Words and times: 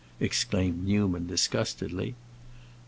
exclaimed 0.19 0.83
Newman 0.83 1.27
disgustedly. 1.27 2.15